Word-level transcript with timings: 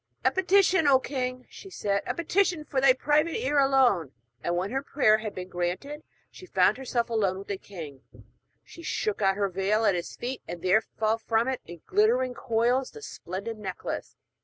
'A 0.25 0.31
petition, 0.31 0.87
O 0.87 0.97
king!' 0.97 1.45
she 1.47 1.69
said. 1.69 2.01
'A 2.07 2.15
petition 2.15 2.65
for 2.65 2.81
thy 2.81 2.91
private 2.91 3.35
ear 3.39 3.59
alone!' 3.59 4.11
And 4.43 4.57
when 4.57 4.71
her 4.71 4.81
prayer 4.81 5.19
had 5.19 5.35
been 5.35 5.47
granted, 5.47 5.91
and 5.91 6.03
she 6.31 6.47
found 6.47 6.77
herself 6.79 7.07
alone 7.11 7.37
with 7.37 7.49
the 7.49 7.59
king, 7.59 8.01
she 8.63 8.81
shook 8.81 9.21
out 9.21 9.35
her 9.35 9.47
veil 9.47 9.85
at 9.85 9.93
his 9.93 10.15
feet, 10.15 10.41
and 10.47 10.63
there 10.63 10.81
fell 10.81 11.19
from 11.19 11.47
it 11.47 11.61
in 11.67 11.81
glittering 11.85 12.33
coils 12.33 12.89
the 12.89 13.03
splendid 13.03 13.59
necklace. 13.59 14.15